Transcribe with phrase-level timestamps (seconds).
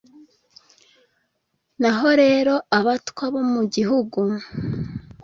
[1.81, 4.19] naho rero abatwa bo mu gihugu,